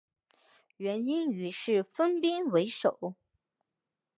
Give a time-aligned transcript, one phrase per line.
[0.77, 3.13] 元英于是分兵围守。